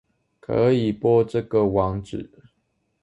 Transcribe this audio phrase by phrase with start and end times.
[0.39, 2.27] 可以播這個網址